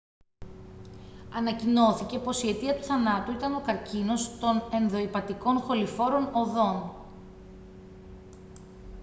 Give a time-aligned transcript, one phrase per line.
[1.33, 6.91] ανακοινώθηκε πως η αιτία του θανάτου ήταν ο καρκίνος των ενδοηπατικών χοληφόρων οδών